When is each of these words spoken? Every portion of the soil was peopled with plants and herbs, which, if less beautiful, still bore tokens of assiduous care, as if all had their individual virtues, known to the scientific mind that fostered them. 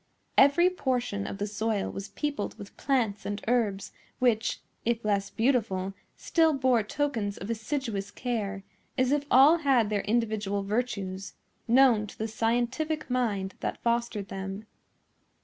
Every 0.35 0.67
portion 0.71 1.27
of 1.27 1.37
the 1.37 1.45
soil 1.45 1.91
was 1.91 2.07
peopled 2.07 2.57
with 2.57 2.75
plants 2.75 3.23
and 3.23 3.39
herbs, 3.47 3.91
which, 4.17 4.59
if 4.83 5.05
less 5.05 5.29
beautiful, 5.29 5.93
still 6.17 6.53
bore 6.53 6.81
tokens 6.81 7.37
of 7.37 7.51
assiduous 7.51 8.09
care, 8.09 8.63
as 8.97 9.11
if 9.11 9.27
all 9.29 9.57
had 9.57 9.91
their 9.91 10.01
individual 10.01 10.63
virtues, 10.63 11.35
known 11.67 12.07
to 12.07 12.17
the 12.17 12.27
scientific 12.27 13.11
mind 13.11 13.53
that 13.59 13.83
fostered 13.83 14.29
them. 14.29 14.65